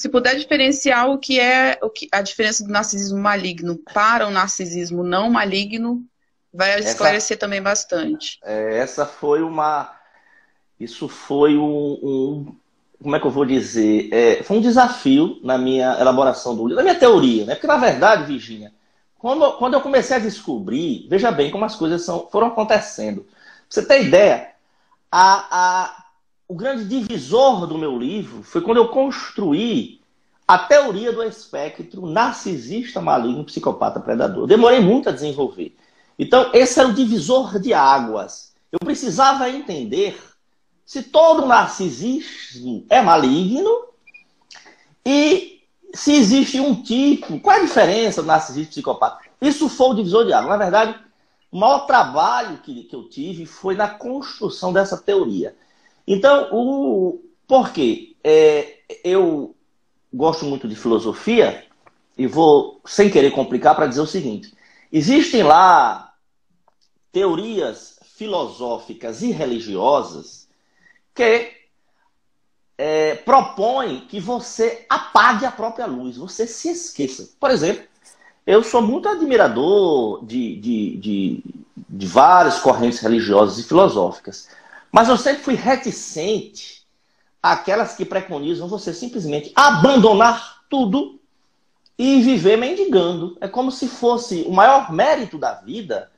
[0.00, 4.30] Se puder diferenciar o que é o que, a diferença do narcisismo maligno para o
[4.30, 6.02] narcisismo não maligno,
[6.50, 8.38] vai essa, esclarecer também bastante.
[8.42, 9.94] É, essa foi uma.
[10.80, 12.56] Isso foi um, um
[13.02, 14.08] como é que eu vou dizer?
[14.10, 17.54] É, foi um desafio na minha elaboração do livro, na minha teoria, né?
[17.54, 18.72] Porque, na verdade, Virginia,
[19.18, 23.20] quando, quando eu comecei a descobrir, veja bem como as coisas são, foram acontecendo.
[23.20, 23.34] Pra
[23.68, 24.48] você ter ideia,
[25.12, 25.99] a, a,
[26.50, 30.00] o grande divisor do meu livro foi quando eu construí
[30.48, 34.48] a teoria do espectro narcisista, maligno, psicopata, predador.
[34.48, 35.76] Demorei muito a desenvolver.
[36.18, 38.52] Então, esse era o divisor de águas.
[38.72, 40.20] Eu precisava entender
[40.84, 43.84] se todo narcisismo é maligno
[45.06, 45.62] e
[45.94, 49.20] se existe um tipo, qual é a diferença do narcisista e psicopata?
[49.40, 50.50] Isso foi o divisor de água.
[50.50, 50.98] Na verdade,
[51.52, 55.54] o maior trabalho que, que eu tive foi na construção dessa teoria.
[56.12, 58.16] Então, o por quê?
[58.24, 59.54] É, eu
[60.12, 61.64] gosto muito de filosofia
[62.18, 64.52] e vou, sem querer complicar, para dizer o seguinte:
[64.90, 66.12] existem lá
[67.12, 70.48] teorias filosóficas e religiosas
[71.14, 71.52] que
[72.76, 77.30] é, propõe que você apague a própria luz, você se esqueça.
[77.38, 77.84] Por exemplo,
[78.44, 81.44] eu sou muito admirador de, de, de,
[81.88, 84.48] de várias correntes religiosas e filosóficas,
[84.92, 86.86] mas eu sempre fui reticente
[87.42, 91.20] àquelas que preconizam você simplesmente abandonar tudo
[91.98, 93.36] e viver mendigando.
[93.40, 96.10] É como se fosse o maior mérito da vida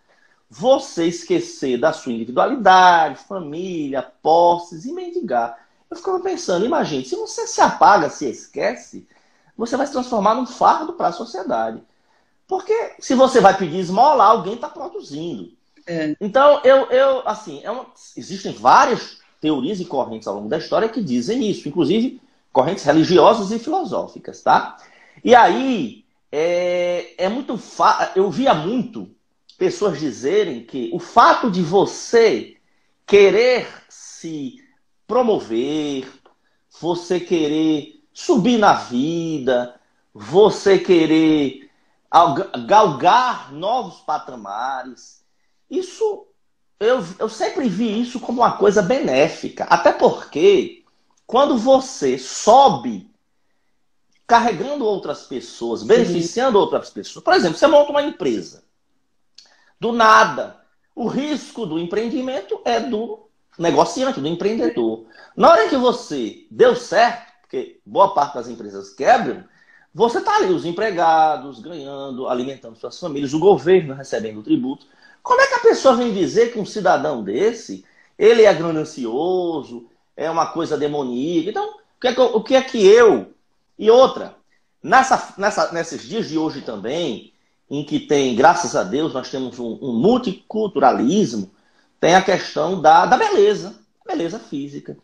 [0.48, 5.58] você esquecer da sua individualidade, família, posses e mendigar.
[5.90, 9.08] Eu ficava pensando, imagine, se você se apaga, se esquece,
[9.56, 11.82] você vai se transformar num fardo para a sociedade.
[12.46, 15.52] Porque se você vai pedir esmola, alguém está produzindo.
[15.86, 16.16] É.
[16.20, 20.88] Então, eu, eu assim, é uma, existem várias teorias e correntes ao longo da história
[20.88, 22.20] que dizem isso, inclusive
[22.52, 24.76] correntes religiosas e filosóficas, tá?
[25.24, 27.58] E aí, é, é muito
[28.14, 29.10] eu via muito
[29.58, 32.56] pessoas dizerem que o fato de você
[33.06, 34.56] querer se
[35.06, 36.08] promover,
[36.80, 39.78] você querer subir na vida,
[40.12, 41.70] você querer
[42.66, 45.21] galgar novos patamares,
[45.78, 46.26] isso
[46.78, 49.64] eu, eu sempre vi isso como uma coisa benéfica.
[49.64, 50.84] Até porque
[51.26, 53.08] quando você sobe
[54.26, 56.62] carregando outras pessoas, beneficiando Sim.
[56.62, 58.64] outras pessoas, por exemplo, você monta uma empresa
[59.78, 60.60] do nada.
[60.94, 63.28] O risco do empreendimento é do
[63.58, 65.06] negociante, do empreendedor.
[65.36, 69.44] Na hora que você deu certo, porque boa parte das empresas quebram,
[69.94, 74.86] você está ali, os empregados ganhando, alimentando suas famílias, o governo recebendo tributo.
[75.22, 77.84] Como é que a pessoa vem dizer que um cidadão desse,
[78.18, 81.50] ele é ganancioso, é uma coisa demoníaca?
[81.50, 83.32] Então, o que é que, eu, o que, é que eu...
[83.78, 84.36] E outra,
[84.82, 87.32] nessa, nessa, nesses dias de hoje também,
[87.70, 91.50] em que tem, graças a Deus, nós temos um, um multiculturalismo,
[92.00, 94.96] tem a questão da, da beleza, beleza física.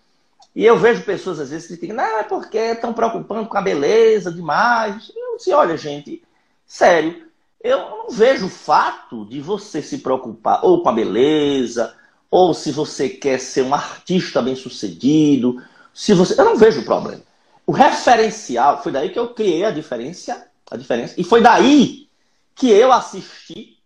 [0.55, 3.63] E eu vejo pessoas às vezes que dizem, não, é porque estão preocupando com a
[3.63, 5.13] beleza demais.
[5.15, 6.23] Eu disse, olha, gente,
[6.67, 7.28] sério,
[7.61, 11.97] eu não vejo o fato de você se preocupar ou com a beleza,
[12.31, 16.39] ou se você quer ser um artista bem sucedido, se você.
[16.39, 17.23] Eu não vejo o problema.
[17.67, 22.09] O referencial, foi daí que eu criei a diferença, a diferença, e foi daí
[22.55, 23.79] que eu assisti,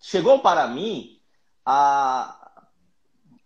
[0.00, 1.18] chegou para mim,
[1.64, 2.62] a,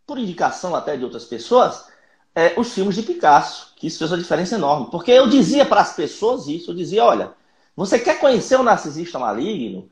[0.07, 1.87] por indicação até de outras pessoas,
[2.35, 4.89] é, os filmes de Picasso, que isso fez uma diferença enorme.
[4.91, 7.33] Porque eu dizia para as pessoas isso, eu dizia, olha,
[7.79, 9.89] você quer conhecer o narcisista maligno?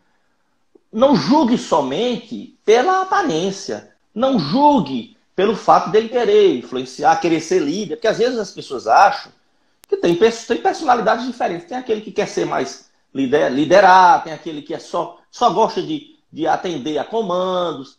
[0.93, 3.93] Não julgue somente pela aparência.
[4.13, 7.95] Não julgue pelo fato dele querer influenciar, querer ser líder.
[7.95, 9.31] Porque às vezes as pessoas acham
[9.89, 11.69] que tem, tem personalidades diferentes.
[11.69, 15.81] Tem aquele que quer ser mais lider, liderar, tem aquele que é só, só gosta
[15.81, 17.99] de, de atender a comandos,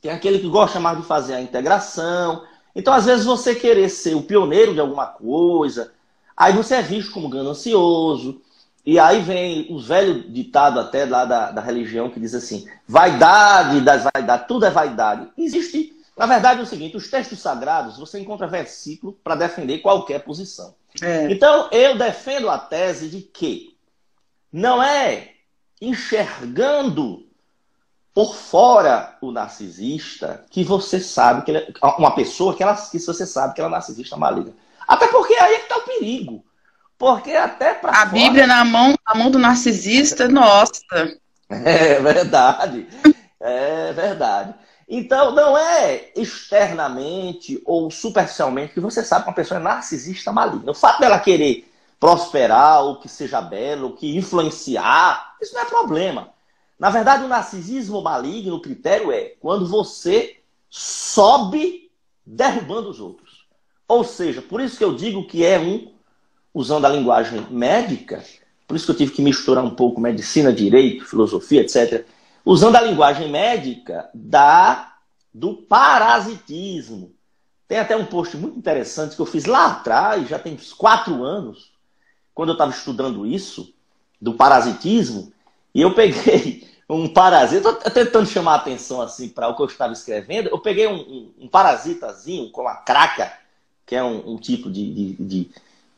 [0.00, 2.44] tem aquele que gosta mais de fazer a integração.
[2.72, 5.92] Então, às vezes, você querer ser o pioneiro de alguma coisa,
[6.36, 8.40] aí você é visto como ganancioso,
[8.88, 13.82] e aí vem os velhos ditados até lá da, da religião que diz assim: vaidade
[13.82, 15.28] das vaidades, tudo é vaidade.
[15.36, 20.20] Existe, na verdade, é o seguinte: os textos sagrados, você encontra versículo para defender qualquer
[20.20, 20.74] posição.
[21.02, 21.30] É.
[21.30, 23.76] Então, eu defendo a tese de que
[24.50, 25.32] não é
[25.82, 27.26] enxergando
[28.14, 32.98] por fora o narcisista que você sabe que ele é uma pessoa que, ela, que
[32.98, 34.54] você sabe que ela é narcisista maligna.
[34.86, 36.47] Até porque aí é que está o perigo.
[36.98, 38.12] Porque até para A fora...
[38.12, 40.82] Bíblia na mão, na mão do narcisista, nossa.
[41.50, 42.86] É verdade.
[43.40, 44.54] É verdade.
[44.86, 50.72] Então, não é externamente ou superficialmente que você sabe que uma pessoa é narcisista maligna.
[50.72, 51.66] O fato dela querer
[51.98, 55.36] prosperar, ou que seja belo, ou que influenciar.
[55.40, 56.30] Isso não é problema.
[56.78, 60.38] Na verdade, o narcisismo maligno, o critério é quando você
[60.70, 61.90] sobe
[62.24, 63.46] derrubando os outros.
[63.86, 65.92] Ou seja, por isso que eu digo que é um,
[66.58, 68.20] usando a linguagem médica,
[68.66, 72.04] por isso que eu tive que misturar um pouco medicina, direito, filosofia, etc.
[72.44, 74.94] Usando a linguagem médica da
[75.32, 77.12] do parasitismo.
[77.68, 81.22] Tem até um post muito interessante que eu fiz lá atrás, já tem uns quatro
[81.22, 81.70] anos,
[82.34, 83.72] quando eu estava estudando isso,
[84.20, 85.32] do parasitismo,
[85.72, 89.66] e eu peguei um parasita, estou tentando chamar a atenção assim para o que eu
[89.66, 93.32] estava escrevendo, eu peguei um, um, um parasitazinho com a craca,
[93.86, 95.50] que é um, um tipo de, de, de,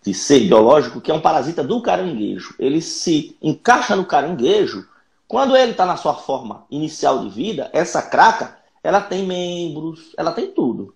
[0.02, 2.54] de, ser biológico, que é um parasita do caranguejo.
[2.58, 4.88] Ele se encaixa no caranguejo,
[5.28, 10.32] quando ele está na sua forma inicial de vida, essa craca, ela tem membros, ela
[10.32, 10.94] tem tudo.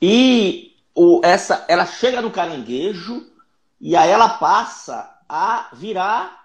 [0.00, 3.26] E o, essa, ela chega no caranguejo
[3.80, 6.42] e aí ela passa a virar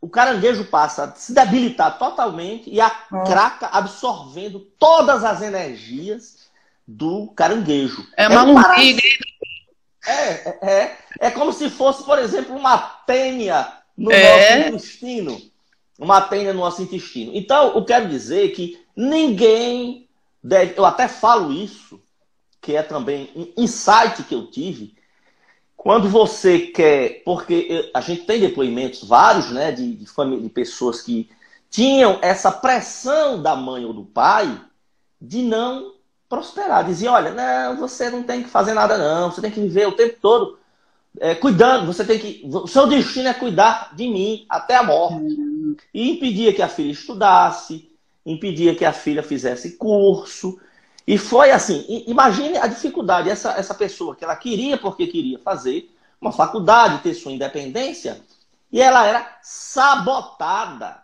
[0.00, 6.48] o caranguejo passa a se debilitar totalmente e a craca absorvendo todas as energias
[6.88, 8.06] do caranguejo.
[8.16, 9.49] É uma é É,
[10.06, 14.56] é, é, é como se fosse, por exemplo, uma tênia no é.
[14.58, 15.50] nosso intestino.
[15.98, 17.32] Uma tênia no nosso intestino.
[17.34, 20.08] Então, eu quero dizer que ninguém
[20.42, 20.74] deve.
[20.76, 22.00] Eu até falo isso,
[22.60, 24.94] que é também um insight que eu tive
[25.82, 31.00] quando você quer, porque a gente tem depoimentos vários, né, de, de, família, de pessoas
[31.00, 31.30] que
[31.70, 34.60] tinham essa pressão da mãe ou do pai
[35.18, 35.94] de não
[36.30, 36.86] prosperar.
[36.86, 39.92] Diziam, olha, não, você não tem que fazer nada não, você tem que viver o
[39.92, 40.58] tempo todo
[41.18, 42.42] é, cuidando, você tem que.
[42.44, 45.36] O seu destino é cuidar de mim até a morte.
[45.92, 47.90] E impedia que a filha estudasse,
[48.24, 50.58] impedia que a filha fizesse curso,
[51.06, 55.90] e foi assim, imagine a dificuldade, essa, essa pessoa que ela queria porque queria fazer
[56.20, 58.20] uma faculdade, ter sua independência,
[58.70, 61.02] e ela era sabotada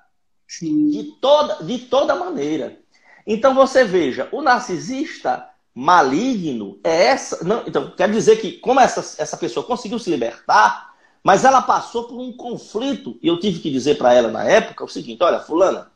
[0.61, 2.79] de toda, de toda maneira.
[3.27, 7.45] Então você veja, o narcisista maligno é essa.
[7.45, 12.05] Não, então, quer dizer que, como essa, essa pessoa conseguiu se libertar, mas ela passou
[12.05, 15.41] por um conflito, e eu tive que dizer para ela na época o seguinte: olha,
[15.41, 15.91] Fulana,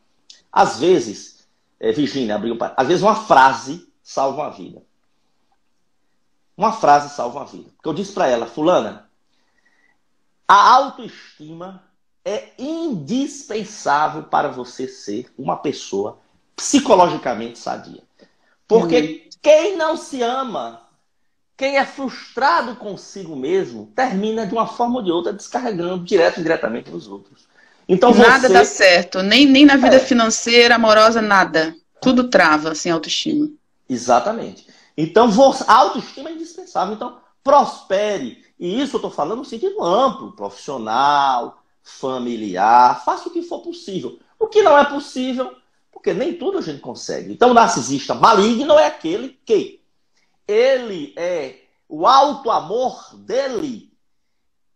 [0.53, 1.49] às vezes,
[1.79, 4.83] é, Virginia abriu às vezes uma frase salva uma vida.
[6.57, 7.71] Uma frase salva uma vida.
[7.77, 9.09] Porque eu disse para ela, fulana,
[10.47, 11.83] a autoestima
[12.23, 16.19] é indispensável para você ser uma pessoa
[16.61, 18.03] psicologicamente sadia.
[18.69, 19.31] Porque uhum.
[19.41, 20.83] quem não se ama,
[21.57, 26.41] quem é frustrado consigo mesmo, termina de uma forma ou de outra descarregando direto e
[26.41, 27.49] indiretamente nos outros.
[27.89, 28.53] Então nada você...
[28.53, 30.01] dá certo, nem, nem na vida é.
[30.01, 31.75] financeira, amorosa, nada.
[32.01, 33.49] Tudo trava sem autoestima.
[33.89, 34.67] Exatamente.
[34.97, 35.31] Então,
[35.67, 36.95] a autoestima é indispensável.
[36.95, 38.45] Então, prospere.
[38.59, 44.19] E isso eu estou falando no sentido amplo, profissional, familiar, faça o que for possível.
[44.39, 45.55] O que não é possível,
[45.91, 47.33] porque nem tudo a gente consegue.
[47.33, 49.81] Então, o narcisista maligno é aquele que
[50.47, 51.57] ele é
[51.89, 53.93] o alto amor dele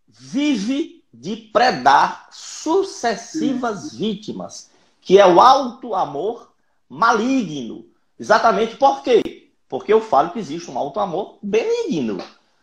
[0.08, 4.70] vive de predar sucessivas vítimas,
[5.00, 6.52] que é o alto amor
[6.88, 7.86] maligno.
[8.18, 9.50] Exatamente por quê?
[9.68, 12.18] Porque eu falo que existe um alto amor benigno.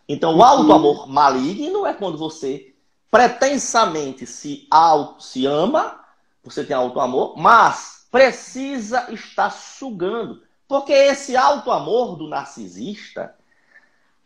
[0.08, 2.74] Então, o alto amor maligno é quando você
[3.10, 6.00] pretensamente se, auto, se ama,
[6.44, 10.44] você tem alto amor, mas precisa estar sugando.
[10.68, 13.34] Porque esse alto amor do narcisista,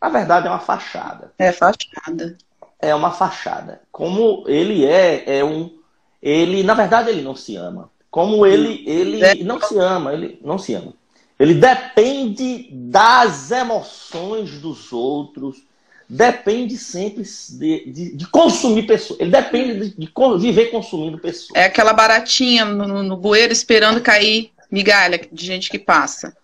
[0.00, 1.32] na verdade, é uma fachada.
[1.38, 2.36] É fachada.
[2.78, 3.80] É uma fachada.
[3.90, 5.78] Como ele é, é um.
[6.20, 7.90] Ele, na verdade, ele não se ama.
[8.10, 9.34] Como ele, ele é.
[9.36, 10.92] não se ama, ele não se ama.
[11.38, 15.62] Ele depende das emoções dos outros,
[16.08, 19.20] depende sempre de, de, de consumir pessoas.
[19.20, 21.56] Ele depende de, de, viver consumindo pessoas.
[21.56, 26.36] É aquela baratinha no, no bueiro esperando cair migalha de gente que passa.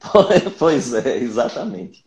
[0.58, 2.04] Pois é, exatamente.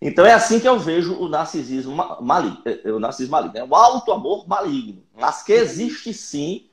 [0.00, 3.64] Então é assim que eu vejo o narcisismo maligno, é, é, o narcisismo maligno, é
[3.64, 6.66] o alto amor maligno, mas que existe sim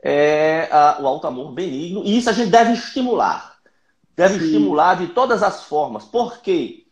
[0.00, 3.58] é, a, o alto amor benigno e isso a gente deve estimular
[4.18, 4.46] deve Sim.
[4.46, 6.04] estimular de todas as formas.
[6.04, 6.84] Porque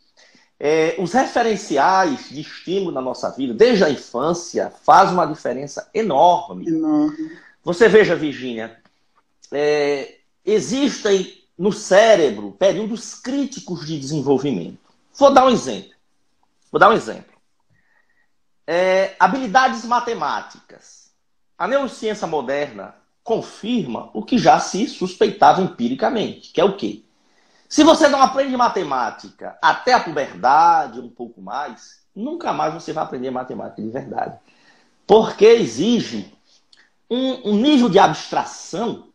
[0.59, 6.69] é, os referenciais de estímulo na nossa vida, desde a infância, faz uma diferença enorme.
[6.69, 7.39] enorme.
[7.63, 8.81] Você veja, Virginia,
[9.53, 14.79] é, existem no cérebro períodos críticos de desenvolvimento.
[15.15, 15.91] Vou dar um exemplo.
[16.71, 17.35] Vou dar um exemplo.
[18.67, 21.11] É, habilidades matemáticas.
[21.59, 27.03] A neurociência moderna confirma o que já se suspeitava empiricamente, que é o quê?
[27.69, 33.05] Se você não aprende matemática até a puberdade, um pouco mais, nunca mais você vai
[33.05, 34.39] aprender matemática de verdade.
[35.07, 36.33] Porque exige
[37.11, 39.09] um, um nível de abstração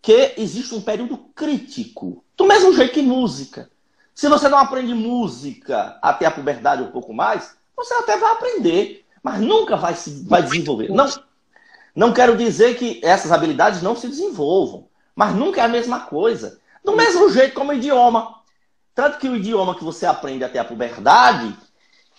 [0.00, 2.24] que existe um período crítico.
[2.36, 3.70] Do mesmo jeito que música.
[4.14, 9.04] Se você não aprende música até a puberdade um pouco mais, você até vai aprender,
[9.22, 10.88] mas nunca vai se vai desenvolver.
[10.88, 11.08] Não,
[11.94, 16.57] não quero dizer que essas habilidades não se desenvolvam, mas nunca é a mesma coisa.
[16.84, 18.34] Do mesmo jeito como o idioma.
[18.94, 21.56] Tanto que o idioma que você aprende até a puberdade,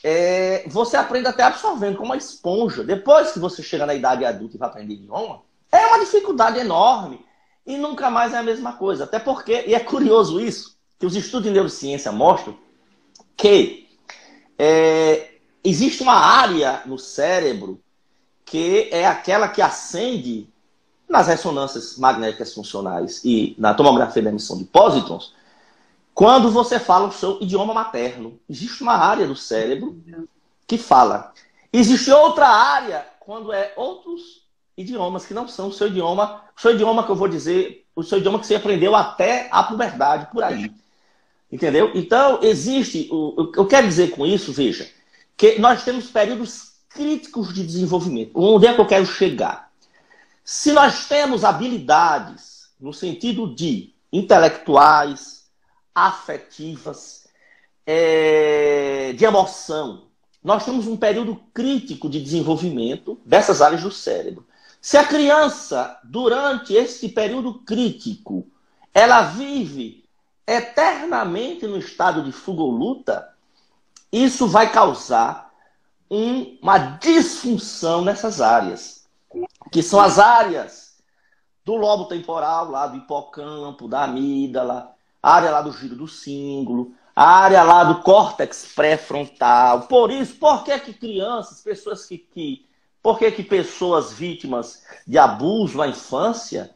[0.03, 2.83] é, você aprende até absorvendo como uma esponja.
[2.83, 7.25] Depois que você chega na idade adulta e vai aprender idioma, é uma dificuldade enorme.
[7.65, 9.03] E nunca mais é a mesma coisa.
[9.03, 12.57] Até porque, e é curioso isso, que os estudos de neurociência mostram
[13.35, 13.87] que
[14.57, 17.81] é, existe uma área no cérebro
[18.43, 20.49] que é aquela que acende
[21.09, 25.33] nas ressonâncias magnéticas funcionais e na tomografia da emissão de pósitrons,
[26.13, 28.39] quando você fala o seu idioma materno.
[28.47, 29.97] Existe uma área do cérebro
[30.67, 31.33] que fala.
[31.73, 34.43] Existe outra área quando é outros
[34.77, 38.03] idiomas que não são o seu idioma, o seu idioma que eu vou dizer, o
[38.03, 40.71] seu idioma que você aprendeu até a puberdade, por aí.
[41.51, 41.91] Entendeu?
[41.95, 44.89] Então, existe, o, eu quero dizer com isso, veja,
[45.35, 48.31] que nós temos períodos críticos de desenvolvimento.
[48.33, 49.68] Onde é que eu quero chegar?
[50.51, 55.47] Se nós temos habilidades no sentido de intelectuais,
[55.93, 57.27] afetivas,
[57.85, 60.07] é, de emoção,
[60.43, 64.43] nós temos um período crítico de desenvolvimento dessas áreas do cérebro.
[64.81, 68.47] Se a criança, durante esse período crítico,
[68.91, 70.03] ela vive
[70.47, 73.35] eternamente no estado de fuga ou luta,
[74.11, 75.53] isso vai causar
[76.09, 78.98] um, uma disfunção nessas áreas,
[79.71, 80.97] que são as áreas
[81.65, 86.93] do lobo temporal, lá do hipocampo, da amígdala, a área lá do giro do símbolo,
[87.15, 89.81] a área lá do córtex pré-frontal.
[89.81, 92.65] Por isso, por que que crianças, pessoas que, que
[93.01, 96.71] por que que pessoas vítimas de abuso na infância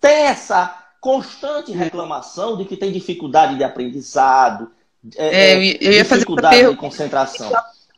[0.00, 4.70] têm essa constante reclamação de que tem dificuldade de aprendizado,
[5.16, 7.50] é, é, eu ia fazer dificuldade de concentração.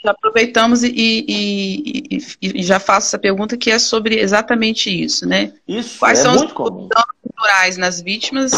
[0.05, 5.27] Já, aproveitamos e, e, e, e, já faço essa pergunta que é sobre exatamente isso,
[5.27, 5.53] né?
[5.67, 6.89] Isso Quais é são muito os comum.
[7.23, 8.53] culturais nas vítimas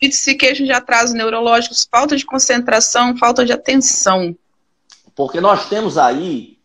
[0.00, 4.36] que se queixam de atrasos neurológicos, falta de concentração, falta de atenção.
[5.14, 6.58] Porque nós temos aí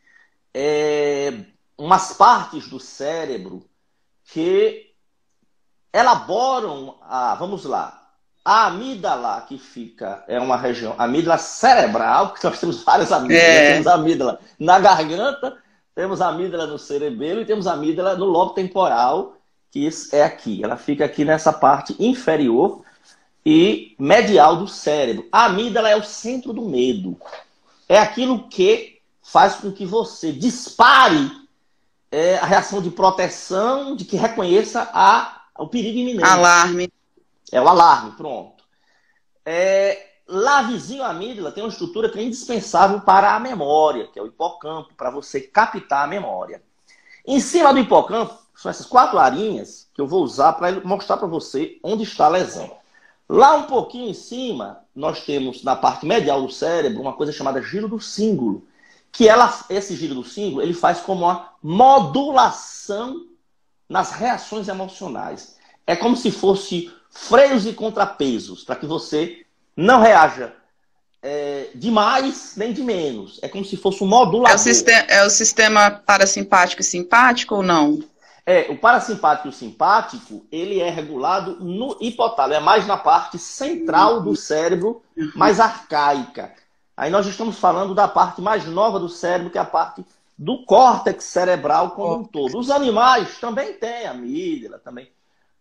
[0.53, 1.33] é,
[1.77, 3.65] umas partes do cérebro
[4.25, 4.91] que
[5.93, 7.98] elaboram a, vamos lá,
[8.49, 13.43] a amígdala que fica, é uma região, amígdala cerebral, que nós temos várias amígdalas.
[13.43, 13.73] É.
[13.73, 15.55] Temos amígdala na garganta,
[15.93, 19.37] temos amígdala no cerebelo e temos amígdala no lobo temporal,
[19.69, 20.63] que é aqui.
[20.63, 22.81] Ela fica aqui nessa parte inferior
[23.45, 25.27] e medial do cérebro.
[25.31, 27.21] A amígdala é o centro do medo.
[27.87, 31.29] É aquilo que faz com que você dispare
[32.11, 36.27] é, a reação de proteção, de que reconheça a, o perigo iminente.
[36.27, 36.89] Alarme.
[37.51, 38.63] É o alarme, pronto.
[39.45, 44.19] É, lá vizinho à amígdala tem uma estrutura que é indispensável para a memória, que
[44.19, 46.61] é o hipocampo, para você captar a memória.
[47.25, 51.27] Em cima do hipocampo, são essas quatro arinhas que eu vou usar para mostrar para
[51.27, 52.77] você onde está a lesão.
[53.27, 57.61] Lá um pouquinho em cima, nós temos na parte medial do cérebro uma coisa chamada
[57.61, 58.67] giro do símbolo,
[59.11, 63.27] que ela, esse giro do símbolo ele faz como uma modulação
[63.87, 65.57] nas reações emocionais.
[65.85, 66.91] É como se fosse
[67.27, 69.45] freios e contrapesos, para que você
[69.75, 70.53] não reaja
[71.21, 73.39] é, de mais nem de menos.
[73.41, 74.51] É como se fosse um modulador.
[74.51, 77.99] É o, sistema, é o sistema parasimpático e simpático ou não?
[78.45, 83.37] É, o parasimpático e o simpático, ele é regulado no hipotálamo, é mais na parte
[83.37, 85.03] central do cérebro,
[85.35, 86.51] mais arcaica.
[86.97, 90.03] Aí nós estamos falando da parte mais nova do cérebro, que é a parte
[90.37, 92.57] do córtex cerebral como um todo.
[92.57, 95.11] Os animais também têm amígdala, também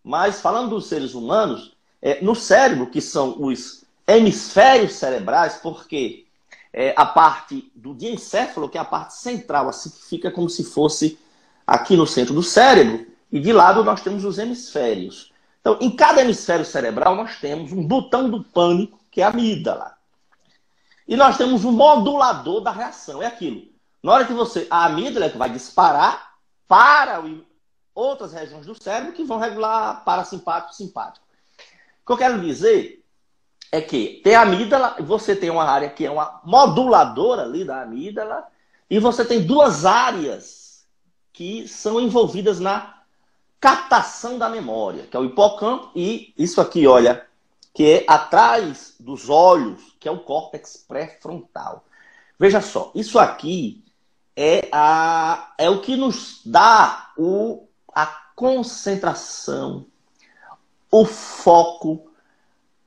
[0.09, 6.25] mas falando dos seres humanos, é, no cérebro, que são os hemisférios cerebrais, porque
[6.73, 11.19] é, a parte do diencéfalo, que é a parte central, assim fica como se fosse
[11.67, 15.31] aqui no centro do cérebro, e de lado nós temos os hemisférios.
[15.61, 19.95] Então, em cada hemisfério cerebral, nós temos um botão do pânico, que é a amígdala.
[21.07, 23.61] E nós temos um modulador da reação, é aquilo.
[24.03, 24.67] Na hora que você.
[24.71, 26.33] A amígdala é que vai disparar
[26.67, 27.45] para o
[27.99, 31.26] outras regiões do cérebro que vão regular parasimpático e simpático.
[32.02, 33.05] O que eu quero dizer
[33.73, 37.83] é que tem a amígdala, você tem uma área que é uma moduladora ali da
[37.83, 38.47] amígdala,
[38.88, 40.87] e você tem duas áreas
[41.33, 43.02] que são envolvidas na
[43.61, 47.26] captação da memória, que é o hipocampo e isso aqui, olha,
[47.75, 51.85] que é atrás dos olhos, que é o córtex pré-frontal.
[52.38, 53.85] Veja só, isso aqui
[54.37, 57.68] é, a, é o que nos dá o,
[57.99, 59.87] a concentração,
[60.88, 62.09] o foco,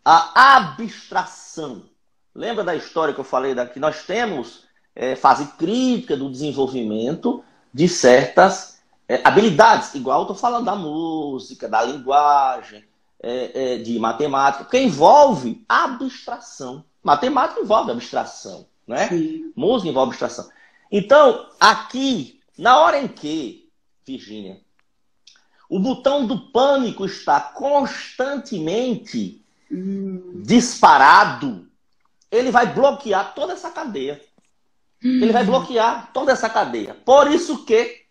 [0.06, 1.84] a abstração.
[2.34, 3.78] Lembra da história que eu falei daqui?
[3.78, 4.64] Nós temos
[4.96, 11.68] é, fase crítica do desenvolvimento de certas é, habilidades, igual eu estou falando da música,
[11.68, 12.86] da linguagem,
[13.22, 16.86] é, é, de matemática, porque envolve abstração.
[17.04, 19.10] Matemática envolve abstração, né?
[19.10, 19.52] Sim.
[19.58, 20.50] Música envolve abstração.
[20.90, 23.70] Então, aqui, na hora em que,
[24.08, 24.62] Virgínia,
[25.72, 29.42] o botão do pânico está constantemente
[30.44, 31.66] disparado,
[32.30, 34.22] ele vai bloquear toda essa cadeia.
[35.02, 36.94] Ele vai bloquear toda essa cadeia.
[36.94, 38.02] Por isso que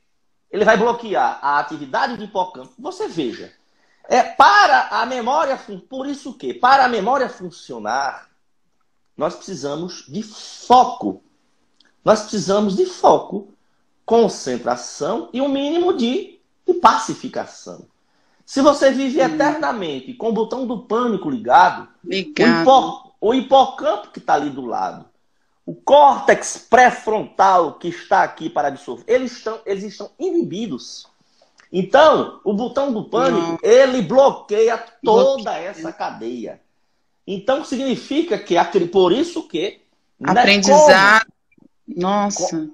[0.51, 2.73] ele vai bloquear a atividade do hipocampo.
[2.79, 3.53] Você veja,
[4.09, 8.31] é para a memória, por isso que para a memória funcionar,
[9.15, 11.23] nós precisamos de foco.
[12.03, 13.53] Nós precisamos de foco,
[14.07, 16.40] concentração e um mínimo de,
[16.73, 17.87] de pacificação.
[18.45, 22.59] Se você vive eternamente com o botão do pânico ligado, ligado.
[22.59, 25.11] O, hipo, o hipocampo que está ali do lado
[25.71, 31.07] o córtex pré-frontal que está aqui para absorver, eles estão, eles estão inibidos.
[31.73, 33.59] Então, o botão do pânico, Não.
[33.63, 35.69] ele bloqueia toda bloqueia.
[35.69, 36.61] essa cadeia.
[37.25, 38.57] Então, significa que,
[38.89, 39.81] por isso que...
[40.19, 41.27] Né, Aprendizado.
[41.87, 42.69] Né, como, Nossa.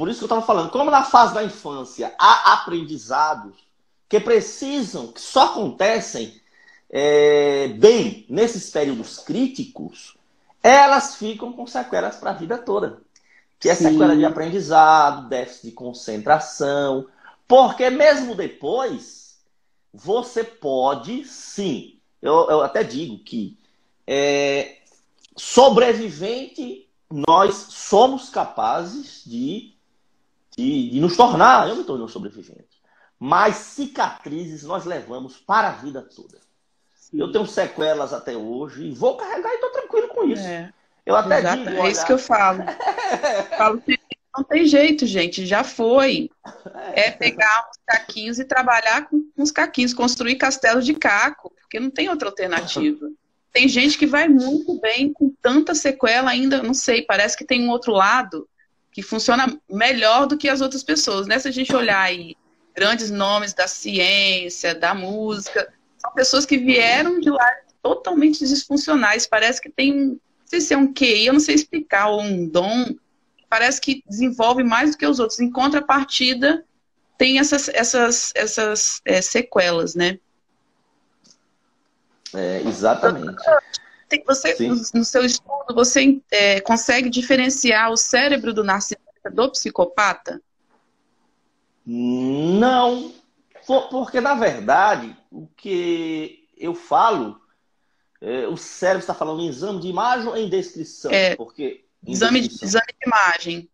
[0.00, 3.54] Por isso que eu estava falando, como na fase da infância há aprendizados
[4.08, 6.40] que precisam, que só acontecem
[6.88, 10.16] é, bem nesses períodos críticos,
[10.62, 13.02] elas ficam com sequelas para a vida toda.
[13.58, 17.06] Que é sequela de aprendizado, déficit de concentração.
[17.46, 19.38] Porque mesmo depois,
[19.92, 21.98] você pode sim.
[22.22, 23.54] Eu, eu até digo que
[24.06, 24.78] é,
[25.36, 29.78] sobrevivente, nós somos capazes de,
[30.56, 31.68] de, de nos tornar.
[31.68, 32.80] Eu me tornei um sobrevivente.
[33.18, 36.38] Mas cicatrizes nós levamos para a vida toda.
[37.12, 40.42] Eu tenho sequelas até hoje e vou carregar e estou tranquilo com isso.
[40.42, 40.72] É.
[41.04, 42.62] Eu até Exato, digo, É isso que eu falo.
[43.58, 43.98] falo que
[44.36, 45.44] não tem jeito, gente.
[45.44, 46.30] Já foi.
[46.94, 51.90] É pegar uns caquinhos e trabalhar com uns caquinhos, construir castelos de caco, porque não
[51.90, 53.10] tem outra alternativa.
[53.52, 57.66] Tem gente que vai muito bem com tanta sequela ainda, não sei, parece que tem
[57.66, 58.48] um outro lado
[58.92, 61.38] que funciona melhor do que as outras pessoas, né?
[61.38, 62.36] Se a gente olhar aí
[62.74, 67.50] grandes nomes da ciência, da música, são pessoas que vieram de lá
[67.82, 69.26] totalmente disfuncionais.
[69.26, 72.46] Parece que tem, não sei se é um QI, eu não sei explicar, ou um
[72.46, 72.94] dom.
[73.48, 75.40] Parece que desenvolve mais do que os outros.
[75.40, 76.64] Em contrapartida,
[77.18, 80.18] tem essas, essas, essas é, sequelas, né?
[82.34, 83.42] É, exatamente.
[84.26, 90.40] Você, no, no, seu estudo, você é, consegue diferenciar o cérebro do narcisista do psicopata?
[91.86, 93.12] Não,
[93.90, 97.40] porque, na verdade, o que eu falo,
[98.20, 101.10] é, o cérebro está falando em exame de imagem ou em descrição?
[101.10, 102.58] É, porque exame, descrição.
[102.60, 103.68] De, exame de imagem.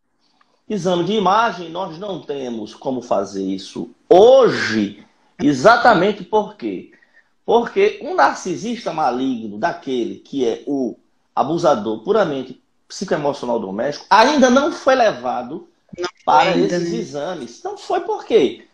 [0.68, 5.06] Exame de imagem, nós não temos como fazer isso hoje,
[5.40, 6.92] exatamente por quê?
[7.46, 10.98] Porque um narcisista maligno, daquele que é o
[11.32, 16.98] abusador puramente psicoemocional doméstico, ainda não foi levado não para esses né?
[16.98, 17.62] exames.
[17.62, 18.64] Não foi por quê?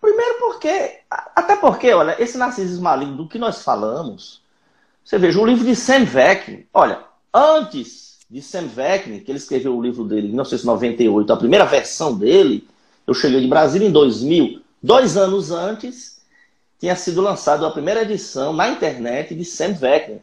[0.00, 4.40] Primeiro porque, até porque, olha, esse narcisismo maligno do que nós falamos,
[5.04, 7.00] você veja, o livro de Sam Vecni, olha,
[7.34, 12.16] antes de Sam Vecni, que ele escreveu o livro dele em 1998, a primeira versão
[12.16, 12.66] dele,
[13.06, 16.19] eu cheguei de Brasília em 2000, dois anos antes,
[16.80, 19.76] tinha sido lançado a primeira edição na internet de Sam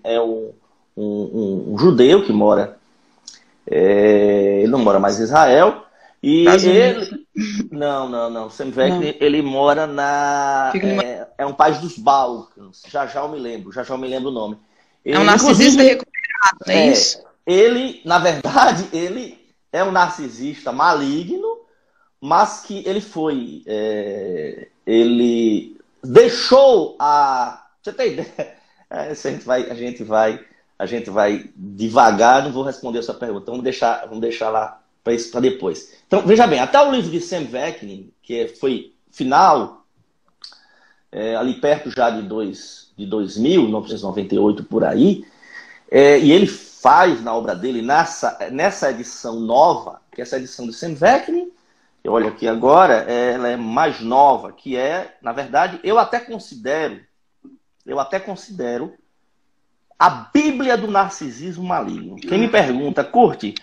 [0.04, 0.52] é um,
[0.98, 2.80] um, um, judeu que mora,
[3.70, 5.84] é, ele não mora mais em Israel,
[6.22, 7.28] e ele.
[7.72, 8.50] Não, não, não.
[8.50, 10.74] Sam Vecni, ele mora na.
[10.76, 12.82] É, é, um país dos Balcãs.
[12.90, 14.58] Já já eu me lembro, já já eu me lembro o nome.
[15.06, 17.24] Ele, é um narcisista recuperado, é, é isso?
[17.46, 19.38] Ele, na verdade, ele
[19.72, 21.60] é um narcisista maligno,
[22.20, 23.62] mas que ele foi.
[23.68, 27.68] É, ele deixou a.
[27.82, 28.58] Você tem ideia?
[28.90, 29.70] É, a gente vai.
[29.70, 30.46] A gente vai
[30.80, 33.50] a gente vai devagar, não vou responder a sua pergunta.
[33.50, 35.94] Vamos deixar, vamos deixar lá para depois.
[36.06, 37.48] Então, veja bem, até o livro de Sam
[38.22, 39.86] que foi final,
[41.12, 45.26] é, ali perto já de, dois, de 2000, 1998, por aí,
[45.90, 50.68] é, e ele faz na obra dele, nessa, nessa edição nova, que é essa edição
[50.68, 50.94] de Sam
[52.08, 57.02] eu olho aqui agora, ela é mais nova, que é, na verdade, eu até considero,
[57.86, 58.94] eu até considero
[60.00, 62.16] a Bíblia do narcisismo maligno.
[62.16, 63.56] Quem me pergunta, curte,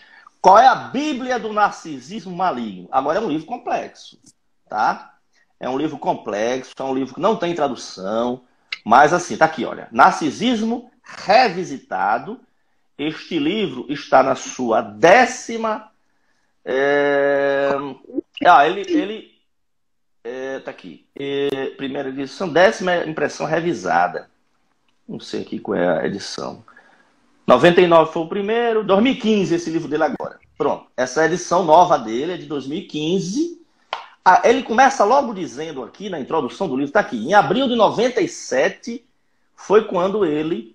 [0.42, 2.86] qual é a Bíblia do Narcisismo Maligno?
[2.92, 4.20] Agora é um livro complexo,
[4.68, 5.14] tá?
[5.58, 8.42] É um livro complexo, é um livro que não tem tradução,
[8.84, 9.88] mas assim, tá aqui, olha.
[9.90, 12.38] Narcisismo Revisitado.
[12.98, 15.90] Este livro está na sua décima.
[16.62, 17.70] É...
[18.44, 19.34] Ah, ele, ele
[20.24, 21.06] é, tá aqui.
[21.14, 24.30] É, primeira edição, décima impressão revisada.
[25.06, 26.64] Não sei aqui qual é a edição.
[27.46, 30.38] 99 foi o primeiro, 2015 esse livro dele agora.
[30.56, 33.60] Pronto, essa é edição nova dele é de 2015.
[34.24, 37.76] Ah, ele começa logo dizendo aqui na introdução do livro, está aqui, em abril de
[37.76, 39.04] 97
[39.54, 40.74] foi quando ele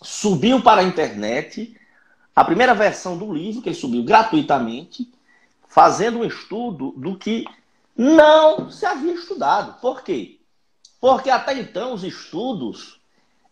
[0.00, 1.76] subiu para a internet
[2.34, 5.10] a primeira versão do livro, que ele subiu gratuitamente,
[5.76, 7.44] fazendo um estudo do que
[7.94, 9.78] não se havia estudado.
[9.78, 10.40] Por quê?
[10.98, 12.98] Porque até então os estudos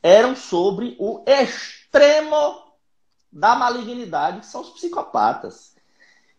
[0.03, 2.63] eram sobre o extremo
[3.31, 5.77] da malignidade, que são os psicopatas.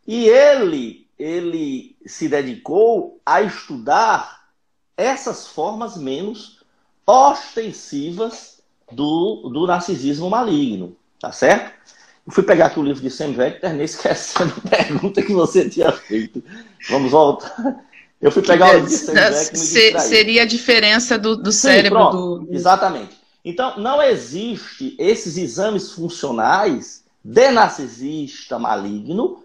[0.07, 4.49] E ele, ele se dedicou a estudar
[4.97, 6.63] essas formas menos
[7.05, 8.59] ostensivas
[8.91, 11.75] do, do narcisismo maligno, tá certo?
[12.25, 15.69] Eu fui pegar aqui o livro de Sam Vector, nem esquecendo a pergunta que você
[15.69, 16.43] tinha feito.
[16.89, 17.85] Vamos voltar.
[18.19, 21.67] Eu fui pegar o livro de Sam Vector Se, Seria a diferença do, do Sim,
[21.67, 22.53] cérebro pronto, do...
[22.53, 23.15] Exatamente.
[23.43, 29.43] Então, não existe esses exames funcionais de narcisista maligno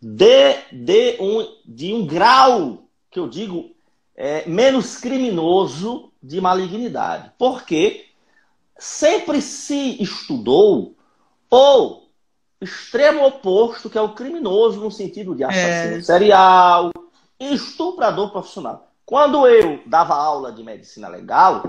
[0.00, 3.70] de, de, um, de um grau, que eu digo,
[4.16, 7.32] é, menos criminoso de malignidade.
[7.36, 8.06] Porque
[8.78, 10.94] sempre se estudou
[11.50, 12.01] o
[12.62, 16.02] extremo oposto, que é o criminoso no sentido de assassino é.
[16.02, 16.92] serial,
[17.38, 18.88] estuprador profissional.
[19.04, 21.62] Quando eu dava aula de medicina legal,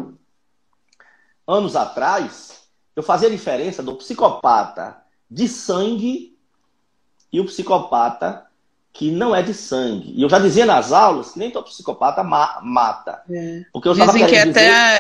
[1.48, 2.62] anos atrás,
[2.96, 4.98] eu fazia a diferença do psicopata
[5.30, 6.38] de sangue
[7.32, 8.46] e o psicopata
[8.94, 10.14] que não é de sangue.
[10.16, 13.24] E eu já dizia nas aulas que nem todo psicopata ma mata.
[13.28, 13.66] É.
[13.74, 14.50] Porque eu Dizem que dizer...
[14.50, 15.00] até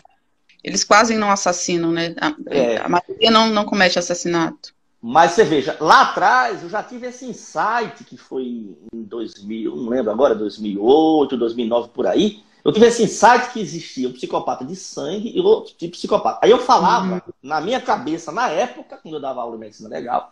[0.63, 2.15] eles quase não assassinam, né?
[2.19, 2.77] A, é.
[2.77, 4.73] a maioria não, não comete assassinato.
[5.05, 9.89] Mas você veja, lá atrás eu já tive esse insight que foi em 2000, não
[9.89, 12.41] lembro agora, 2008, 2009 por aí.
[12.63, 16.39] Eu tive esse insight que existia um psicopata de sangue e outro tipo de psicopata.
[16.41, 17.33] Aí eu falava, uhum.
[17.43, 20.31] na minha cabeça, na época, quando eu dava aula de medicina legal,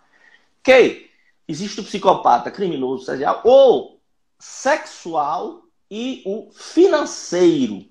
[0.64, 1.10] que
[1.46, 4.00] existe o psicopata criminoso serial ou
[4.40, 7.84] sexual e o financeiro.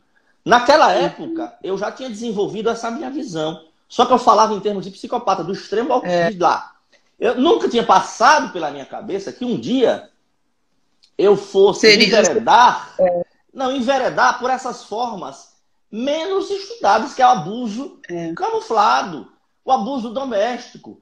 [0.43, 1.05] Naquela uhum.
[1.05, 3.67] época, eu já tinha desenvolvido essa minha visão.
[3.87, 6.35] Só que eu falava em termos de psicopata, do extremo ao é.
[6.39, 6.70] lá.
[7.21, 10.09] Eu nunca tinha passado pela minha cabeça que um dia
[11.19, 12.07] eu fosse Seria...
[12.07, 13.25] enveredar, é.
[13.53, 15.51] não, enveredar por essas formas
[15.93, 18.33] menos estudadas, que é o abuso é.
[18.33, 19.31] camuflado,
[19.63, 20.99] o abuso doméstico.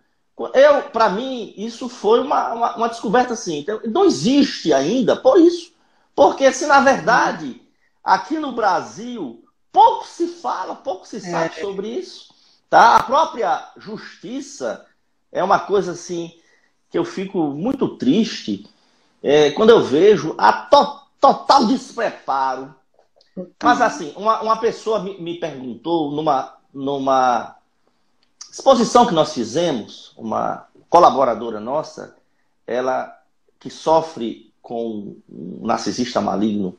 [0.55, 3.59] Eu, para mim, isso foi uma, uma, uma, descoberta assim.
[3.59, 5.73] Então, não existe ainda por isso.
[6.15, 7.61] Porque se na verdade,
[8.03, 11.61] aqui no Brasil, pouco se fala, pouco se sabe é.
[11.61, 12.35] sobre isso.
[12.69, 12.97] Tá?
[12.97, 14.85] A própria justiça
[15.33, 16.33] é uma coisa assim
[16.91, 18.67] que eu fico muito triste
[19.23, 22.75] é, quando eu vejo a to total despreparo.
[23.63, 27.57] Mas assim, uma, uma pessoa me, me perguntou numa, numa
[28.51, 32.17] exposição que nós fizemos, uma colaboradora nossa,
[32.67, 33.17] ela
[33.59, 36.77] que sofre com um narcisista maligno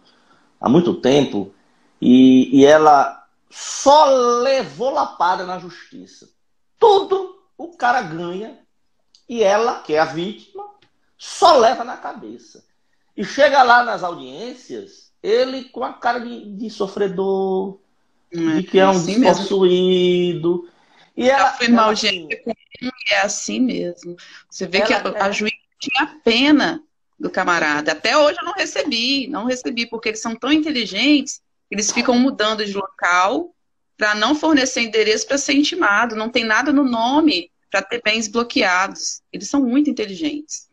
[0.59, 1.53] há muito tempo,
[2.01, 4.05] e, e ela só
[4.41, 6.29] levou lapada na justiça.
[6.77, 8.57] Tudo o cara ganha
[9.27, 10.65] e ela, que é a vítima,
[11.17, 12.65] só leva na cabeça.
[13.15, 17.79] E chega lá nas audiências, ele com a cara de, de sofredor,
[18.31, 20.63] é, de que é um assim despossuído.
[20.63, 20.69] Mesmo.
[21.15, 22.41] E ela, foi mal, gente.
[23.11, 24.15] É assim mesmo.
[24.49, 26.81] Você vê ela, que a, a é juíza tinha pena
[27.19, 27.91] do camarada.
[27.91, 32.65] Até hoje eu não recebi, não recebi, porque eles são tão inteligentes eles ficam mudando
[32.65, 33.53] de local
[33.99, 36.15] para não fornecer endereço para ser intimado.
[36.15, 39.21] Não tem nada no nome para ter bens bloqueados.
[39.31, 40.69] Eles são muito inteligentes.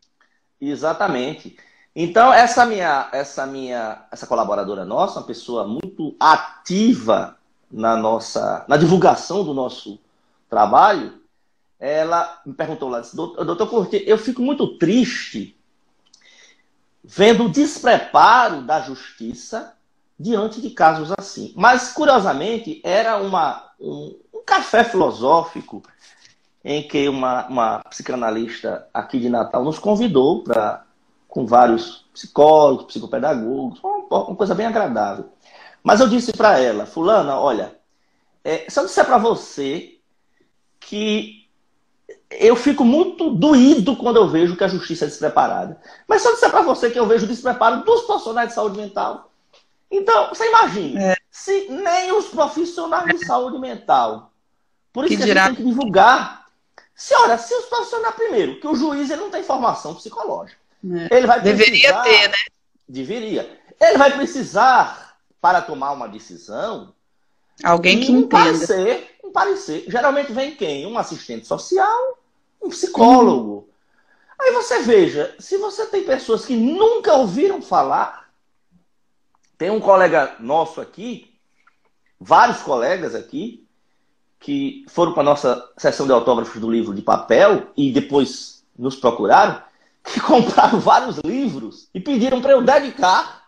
[0.61, 1.57] Exatamente.
[1.93, 7.37] Então, essa minha, essa minha, essa colaboradora nossa, uma pessoa muito ativa
[7.69, 9.99] na nossa, na divulgação do nosso
[10.49, 11.21] trabalho,
[11.77, 15.53] ela me perguntou lá, doutor Curti, eu fico muito triste
[17.03, 19.76] vendo o despreparo da justiça
[20.19, 21.53] diante de casos assim.
[21.55, 25.83] Mas, curiosamente, era uma, um, um café filosófico
[26.63, 30.85] em que uma, uma psicanalista aqui de Natal nos convidou para
[31.27, 35.29] com vários psicólogos, psicopedagogos, uma, uma, coisa bem agradável.
[35.83, 37.77] Mas eu disse para ela, fulana, olha,
[38.43, 39.99] é, se eu disser para você
[40.79, 41.47] que
[42.31, 45.79] eu fico muito doído quando eu vejo que a justiça é despreparada.
[46.07, 49.26] Mas se eu disser para você que eu vejo despreparo dos profissionais de saúde mental,
[49.89, 51.15] então, você imagina, é.
[51.31, 54.31] se nem os profissionais de saúde mental,
[54.91, 56.45] por isso que, que a gente tem que divulgar.
[56.93, 60.59] Se, olha, se os profissionais, primeiro, que o juiz ele não tem formação psicológica.
[60.83, 61.17] É.
[61.17, 62.37] Ele vai precisar, Deveria ter, né?
[62.87, 63.59] Deveria.
[63.79, 66.93] Ele vai precisar, para tomar uma decisão,
[67.63, 68.43] alguém que um entenda.
[68.43, 69.85] Parecer, um parecer.
[69.87, 70.85] Geralmente vem quem?
[70.85, 72.17] Um assistente social,
[72.61, 73.51] um psicólogo.
[73.51, 73.67] Uhum.
[74.39, 78.26] Aí você veja, se você tem pessoas que nunca ouviram falar,
[79.57, 81.33] tem um colega nosso aqui,
[82.19, 83.67] vários colegas aqui,
[84.39, 88.95] que foram para a nossa sessão de autógrafos do livro de papel e depois nos
[88.95, 89.61] procuraram,
[90.03, 93.45] que compraram vários livros e pediram para eu dedicar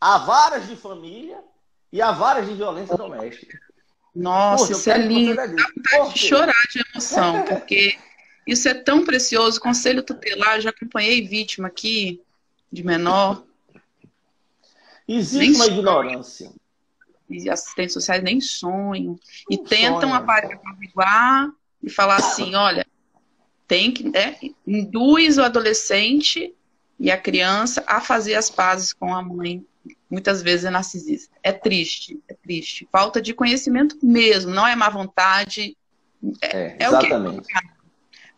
[0.00, 1.38] a varas de família
[1.92, 3.58] e a varas de violência doméstica.
[4.14, 5.34] Nossa, Poxa, isso é lindo.
[5.34, 7.98] Dá de chorar de emoção, porque
[8.46, 9.60] isso é tão precioso.
[9.60, 12.22] Conselho tutelar, já acompanhei vítima aqui,
[12.70, 13.42] de menor.
[15.06, 15.78] Existe nem uma sonho.
[15.78, 16.52] ignorância.
[17.28, 19.18] E assistentes sociais nem sonham.
[19.50, 21.50] E não tentam apaziguar
[21.82, 22.86] e falar assim, olha,
[23.66, 24.16] tem que.
[24.16, 26.54] É, induz o adolescente
[26.98, 29.64] e a criança a fazer as pazes com a mãe.
[30.10, 31.34] Muitas vezes é narcisista.
[31.42, 32.88] É triste, é triste.
[32.90, 35.76] Falta de conhecimento mesmo, não é má vontade.
[36.40, 37.48] É, é, é exatamente.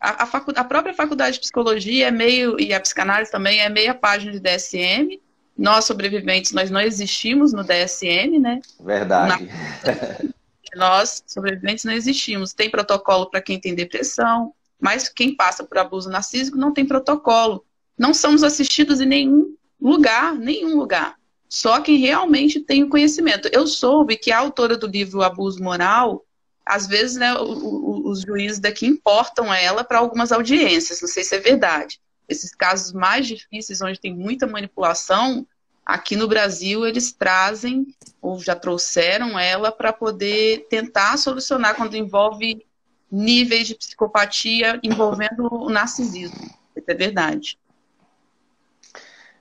[0.01, 3.69] A, a, facu, a, própria faculdade de psicologia é meio, e a psicanálise também é
[3.69, 5.21] meia página de DSM.
[5.57, 8.61] Nós, sobreviventes, nós não existimos no DSM, né?
[8.79, 9.47] Verdade.
[9.47, 10.29] Na...
[10.77, 12.53] nós, sobreviventes, não existimos.
[12.53, 17.65] Tem protocolo para quem tem depressão, mas quem passa por abuso narcísico não tem protocolo.
[17.99, 21.17] Não somos assistidos em nenhum lugar, nenhum lugar.
[21.49, 23.49] Só quem realmente tem o conhecimento.
[23.53, 26.25] Eu soube que a autora do livro Abuso Moral,
[26.65, 31.39] às vezes, né, os juízes daqui importam ela para algumas audiências, não sei se é
[31.39, 32.01] verdade.
[32.29, 35.47] Esses casos mais difíceis, onde tem muita manipulação,
[35.85, 37.87] aqui no Brasil eles trazem,
[38.21, 42.67] ou já trouxeram ela para poder tentar solucionar quando envolve
[43.11, 46.51] níveis de psicopatia envolvendo o narcisismo.
[46.77, 47.59] Isso é verdade.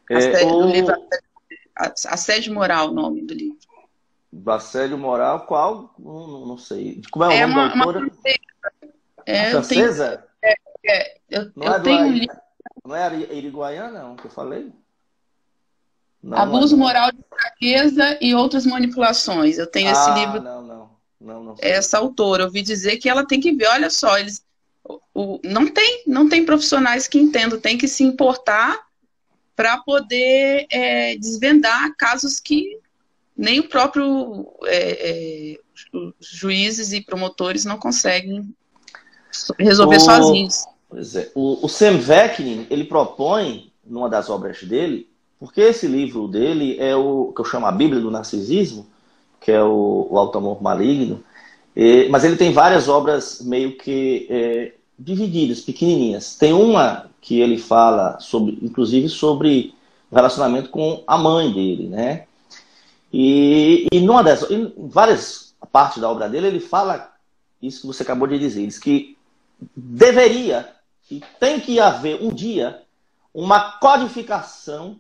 [0.10, 0.72] É, assédio, o...
[0.72, 0.96] livro,
[1.76, 3.58] assédio moral, o nome do livro.
[4.46, 5.96] Assédio moral, qual?
[5.98, 7.02] Não, não sei.
[7.10, 8.00] Como é o é nome uma, da autora?
[8.00, 8.12] Uma
[9.26, 10.28] é, francesa?
[10.44, 12.45] Eu tenho, é, é, eu, eu é tenho um livro.
[12.86, 14.72] Não é a Iriguaiana, não, que eu falei?
[16.22, 16.88] Não, Abuso não é.
[16.88, 19.58] moral de fraqueza e outras manipulações.
[19.58, 20.42] Eu tenho ah, esse livro.
[20.42, 20.96] Não, não.
[21.20, 22.44] Não, não essa autora.
[22.44, 24.44] Eu ouvi dizer que ela tem que ver, olha só, eles.
[24.84, 28.86] O, o, não tem, não tem profissionais que entendam, tem que se importar
[29.56, 32.80] para poder é, desvendar casos que
[33.36, 35.60] nem o próprio é, é,
[36.20, 38.54] juízes e promotores não conseguem
[39.58, 40.66] resolver o, sozinhos.
[40.96, 41.30] Pois é.
[41.36, 46.96] O, o Sam Vecnin, ele propõe, numa das obras dele, porque esse livro dele é
[46.96, 48.88] o que eu chamo a Bíblia do Narcisismo,
[49.42, 51.22] que é o, o Alto Amor Maligno,
[51.76, 56.38] e, mas ele tem várias obras meio que é, divididas, pequenininhas.
[56.38, 59.74] Tem uma que ele fala, sobre, inclusive, sobre
[60.10, 62.24] relacionamento com a mãe dele, né?
[63.12, 67.12] E, e numa dessas, em várias partes da obra dele, ele fala
[67.62, 69.18] isso que você acabou de dizer, diz que
[69.76, 70.74] deveria
[71.10, 72.84] e tem que haver um dia
[73.34, 74.98] uma codificação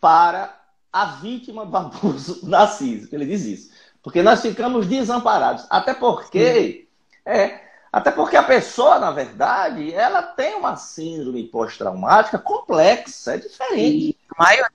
[0.00, 0.54] para
[0.92, 3.14] a vítima do abuso narcísico.
[3.14, 3.70] Ele diz isso.
[4.02, 5.66] Porque nós ficamos desamparados.
[5.70, 6.86] Até porque,
[7.24, 7.60] é,
[7.92, 14.18] até porque a pessoa, na verdade, ela tem uma síndrome pós-traumática complexa, é diferente.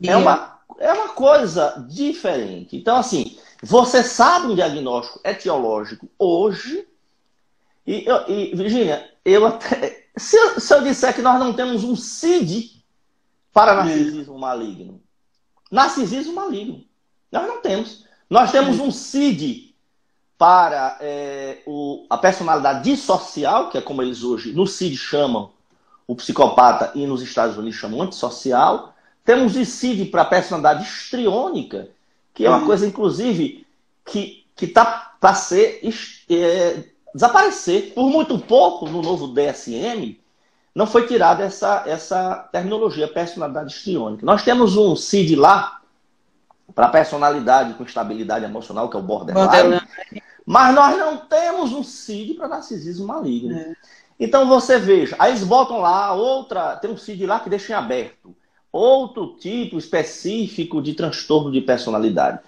[0.04, 2.76] É uma, é uma coisa diferente.
[2.76, 6.88] Então, assim, você sabe um diagnóstico etiológico hoje.
[7.86, 10.03] E, e Virginia, eu até.
[10.16, 12.84] Se eu, se eu disser que nós não temos um CID
[13.52, 15.02] para narcisismo maligno,
[15.72, 16.84] narcisismo maligno.
[17.32, 18.06] Nós não temos.
[18.30, 19.76] Nós temos um CID
[20.38, 25.52] para é, o, a personalidade dissocial, que é como eles hoje no CID chamam
[26.08, 28.94] o psicopata e nos Estados Unidos chamam antissocial.
[29.24, 31.90] Temos o CID para a personalidade histriônica,
[32.34, 32.66] que é uma uhum.
[32.66, 33.66] coisa, inclusive,
[34.06, 35.82] que está para ser
[36.30, 37.94] é, desaparecer.
[37.94, 40.20] Por muito pouco, no novo DSM,
[40.74, 44.26] não foi tirada essa, essa terminologia, personalidade histriônica.
[44.26, 45.82] Nós temos um CID lá
[46.74, 49.88] para personalidade com estabilidade emocional, que é o borderline, borderline.
[50.46, 53.56] mas nós não temos um CID para narcisismo maligno.
[53.56, 53.74] É.
[54.20, 57.76] Então você veja, aí eles botam lá outra, tem um CID lá que deixa em
[57.76, 58.36] aberto,
[58.72, 62.40] outro tipo específico de transtorno de personalidade.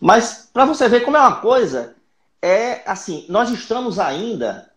[0.00, 1.95] Mas para você ver como é uma coisa,
[2.42, 4.70] é assim, nós estamos ainda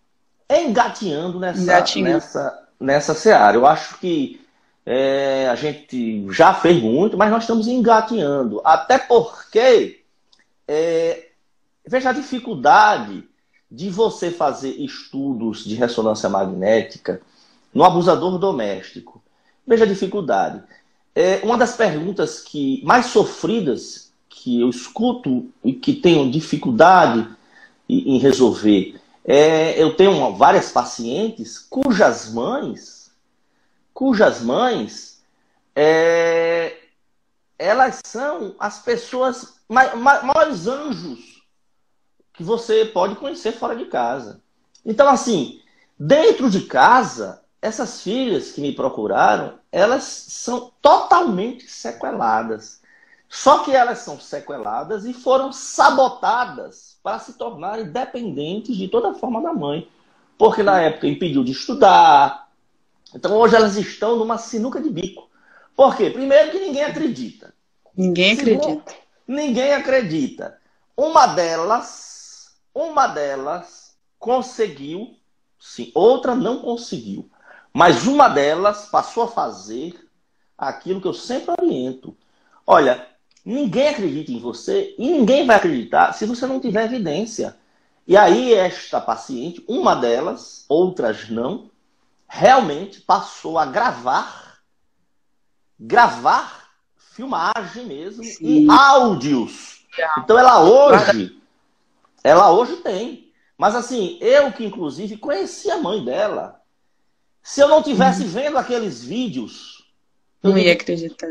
[0.50, 2.14] engateando nessa, engatinhando.
[2.14, 3.56] nessa, nessa seara.
[3.56, 4.42] Eu acho que
[4.86, 8.62] é, a gente já fez muito, mas nós estamos engateando.
[8.64, 10.02] Até porque,
[10.68, 11.28] é,
[11.86, 13.24] veja a dificuldade
[13.70, 17.22] de você fazer estudos de ressonância magnética
[17.74, 19.22] no abusador doméstico.
[19.68, 20.64] Veja a dificuldade.
[21.14, 27.28] É, uma das perguntas que mais sofridas que eu escuto e que tenho dificuldade
[27.90, 29.00] em resolver
[29.32, 33.12] é, eu tenho várias pacientes cujas mães,
[33.94, 35.22] cujas mães,
[35.76, 36.76] é,
[37.60, 41.44] elas são as pessoas maiores anjos
[42.34, 44.42] que você pode conhecer fora de casa.
[44.84, 45.62] Então, assim,
[45.96, 52.82] dentro de casa, essas filhas que me procuraram, elas são totalmente sequeladas.
[53.28, 59.42] Só que elas são sequeladas e foram sabotadas para se tornarem dependentes de toda forma
[59.42, 59.90] da mãe.
[60.38, 62.50] Porque na época impediu de estudar.
[63.14, 65.30] Então hoje elas estão numa sinuca de bico.
[65.76, 66.10] Por quê?
[66.10, 67.54] Primeiro que ninguém acredita.
[67.96, 68.96] Ninguém Segundo, acredita.
[69.28, 70.58] Ninguém acredita.
[70.96, 75.16] Uma delas, uma delas conseguiu,
[75.60, 77.30] sim, outra não conseguiu.
[77.74, 79.94] Mas uma delas passou a fazer
[80.58, 82.16] aquilo que eu sempre oriento.
[82.68, 83.08] Olha,
[83.50, 87.58] Ninguém acredita em você e ninguém vai acreditar se você não tiver evidência.
[88.06, 91.72] E aí, esta paciente, uma delas, outras não,
[92.28, 94.60] realmente passou a gravar,
[95.80, 98.68] gravar filmagem mesmo Sim.
[98.68, 99.84] e áudios.
[100.20, 101.42] Então ela hoje,
[102.24, 103.32] ela hoje tem.
[103.58, 106.62] Mas assim, eu que inclusive conheci a mãe dela,
[107.42, 108.30] se eu não tivesse uhum.
[108.30, 109.90] vendo aqueles vídeos,
[110.44, 111.28] não ia acreditar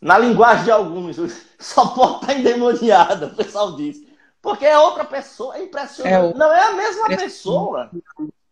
[0.00, 1.16] na linguagem de alguns,
[1.58, 3.98] só pode estar endemoniada, o pessoal diz.
[4.40, 6.34] Porque é outra pessoa, é impressionante.
[6.34, 6.38] É.
[6.38, 7.90] Não é a mesma pessoa.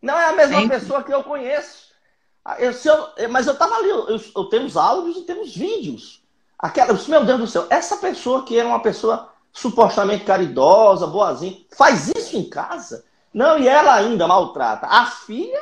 [0.03, 0.79] Não é a mesma Sempre.
[0.79, 1.87] pessoa que eu conheço.
[2.45, 6.23] Ah, eu, eu, mas eu estava ali, eu, eu temos áudios e temos vídeos.
[6.59, 12.09] Aquela, meu Deus do céu, essa pessoa que era uma pessoa supostamente caridosa, boazinha, faz
[12.09, 13.05] isso em casa?
[13.33, 15.61] Não, e ela ainda maltrata a filha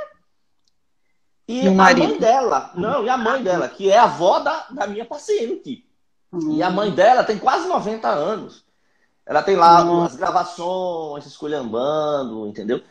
[1.46, 4.86] e, a mãe dela, não, e a mãe dela, que é a avó da, da
[4.86, 5.84] minha paciente.
[6.32, 6.56] Uhum.
[6.56, 8.64] E a mãe dela tem quase 90 anos.
[9.26, 10.04] Ela tem lá uhum.
[10.04, 12.82] as gravações, esculhambando, entendeu?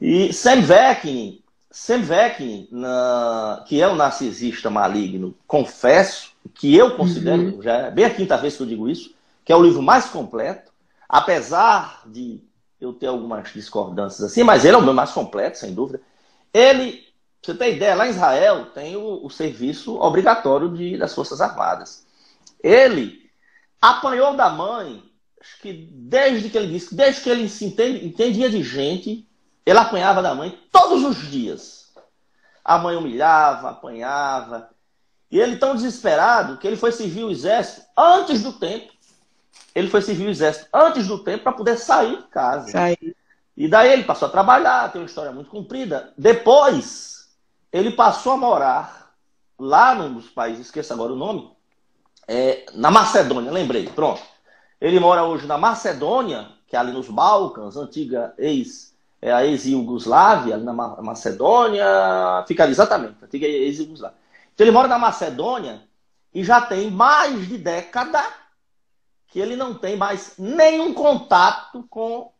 [0.00, 7.56] E Sam Veckin, Sam Veckin, na, que é um narcisista maligno, confesso que eu considero,
[7.56, 7.62] uhum.
[7.62, 10.06] já é bem a quinta vez que eu digo isso, que é o livro mais
[10.06, 10.72] completo,
[11.08, 12.40] apesar de
[12.80, 16.00] eu ter algumas discordâncias assim, mas ele é o meu mais completo, sem dúvida.
[16.54, 17.07] Ele
[17.42, 22.06] você tem ideia, lá em Israel tem o, o serviço obrigatório de, das Forças Armadas.
[22.62, 23.30] Ele
[23.80, 25.02] apanhou da mãe,
[25.40, 29.26] acho que desde que ele disse, desde que ele se entende, entendia de gente,
[29.64, 31.92] ele apanhava da mãe todos os dias.
[32.64, 34.70] A mãe humilhava, apanhava.
[35.30, 38.92] E ele tão desesperado que ele foi servir o exército antes do tempo.
[39.74, 42.68] Ele foi servir o exército antes do tempo para poder sair de casa.
[42.68, 43.16] Sair.
[43.56, 46.12] E daí ele passou a trabalhar, tem uma história muito comprida.
[46.16, 47.17] Depois,
[47.72, 49.14] ele passou a morar
[49.58, 51.50] lá num dos países, esqueço agora o nome,
[52.26, 54.22] é, na Macedônia, lembrei, pronto.
[54.80, 60.54] Ele mora hoje na Macedônia, que é ali nos Balcãs, antiga ex, é a ex-Yugoslávia,
[60.54, 61.84] ali na Macedônia,
[62.46, 64.16] fica ali, exatamente, antiga ex-Yugoslávia.
[64.54, 65.82] Então ele mora na Macedônia
[66.32, 68.22] e já tem mais de década
[69.26, 72.32] que ele não tem mais nenhum contato com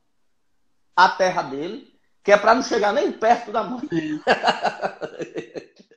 [0.94, 1.97] a terra dele
[2.28, 3.88] que é para não chegar nem perto da mãe.